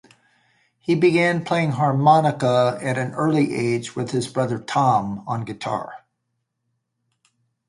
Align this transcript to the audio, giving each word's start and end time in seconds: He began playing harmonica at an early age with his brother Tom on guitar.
He 0.79 0.95
began 0.95 1.45
playing 1.45 1.73
harmonica 1.73 2.79
at 2.81 2.97
an 2.97 3.13
early 3.13 3.53
age 3.53 3.95
with 3.95 4.09
his 4.09 4.27
brother 4.27 4.57
Tom 4.57 5.23
on 5.27 5.45
guitar. 5.45 5.93